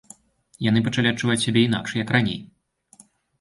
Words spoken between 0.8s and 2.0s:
пачалі адчуваць сябе інакш,